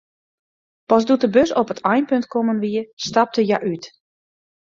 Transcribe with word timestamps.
Pas 0.91 1.05
doe't 1.07 1.23
de 1.25 1.29
bus 1.35 1.51
op 1.61 1.69
it 1.73 1.83
einpunt 1.93 2.31
kommen 2.33 2.61
wie, 2.63 2.81
stapte 3.05 3.41
hja 3.47 3.57
út. 3.71 3.83